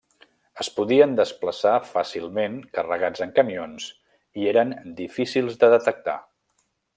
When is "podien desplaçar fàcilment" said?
0.77-2.55